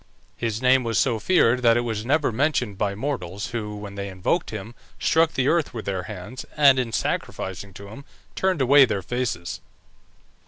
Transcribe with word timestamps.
His 0.35 0.63
name 0.63 0.83
was 0.83 0.97
so 0.97 1.19
feared 1.19 1.61
that 1.61 1.77
it 1.77 1.81
was 1.81 2.03
never 2.07 2.31
mentioned 2.31 2.75
by 2.75 2.95
mortals, 2.95 3.51
who, 3.51 3.75
when 3.77 3.93
they 3.93 4.09
invoked 4.09 4.49
him, 4.49 4.73
struck 4.99 5.33
the 5.33 5.47
earth 5.47 5.75
with 5.75 5.85
their 5.85 6.01
hands, 6.09 6.43
and 6.57 6.79
in 6.79 6.91
sacrificing 6.91 7.71
to 7.75 7.87
him 7.89 8.03
turned 8.33 8.61
away 8.63 8.85
their 8.85 9.03
faces. 9.03 9.61